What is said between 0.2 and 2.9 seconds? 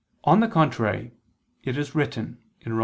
On the contrary, It is written (Rom.